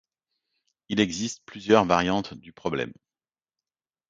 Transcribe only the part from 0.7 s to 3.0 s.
Il existe plusieurs variantes du problème.